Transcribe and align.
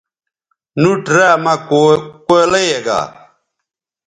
نُوٹ 0.81 1.03
را 1.15 1.29
مہ 1.43 1.53
کولئ 2.27 2.65
یے 2.71 2.79
گا 2.85 2.99